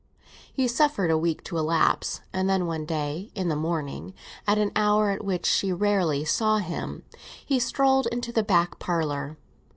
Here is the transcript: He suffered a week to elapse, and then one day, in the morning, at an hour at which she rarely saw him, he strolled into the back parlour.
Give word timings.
He 0.51 0.67
suffered 0.67 1.11
a 1.11 1.17
week 1.19 1.43
to 1.43 1.57
elapse, 1.59 2.21
and 2.33 2.49
then 2.49 2.65
one 2.65 2.87
day, 2.87 3.29
in 3.35 3.49
the 3.49 3.55
morning, 3.55 4.15
at 4.47 4.57
an 4.57 4.71
hour 4.75 5.11
at 5.11 5.23
which 5.23 5.45
she 5.45 5.71
rarely 5.71 6.25
saw 6.25 6.57
him, 6.57 7.03
he 7.45 7.59
strolled 7.59 8.07
into 8.07 8.31
the 8.31 8.41
back 8.41 8.79
parlour. 8.79 9.37